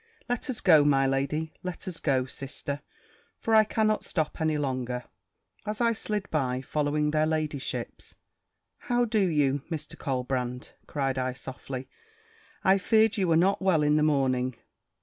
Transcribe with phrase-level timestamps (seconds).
[0.27, 2.81] "Let us go, my lady; let us go, sister,
[3.37, 5.03] for I cannot stop any longer!"
[5.63, 8.15] As I slid by, following their ladyships
[8.89, 9.95] "How do you, Mr.
[9.95, 11.87] Colbrand?" said I softly:
[12.63, 14.55] "I feared you were not well in the morning."